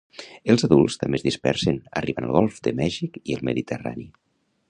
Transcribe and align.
Els 0.53 0.63
adults 0.67 0.95
també 1.03 1.19
es 1.19 1.25
dispersen, 1.27 1.77
arribant 2.01 2.27
al 2.29 2.33
Golf 2.39 2.57
de 2.69 2.75
Mèxic 2.81 3.23
i 3.33 3.37
el 3.39 3.47
Mediterrani. 3.53 4.09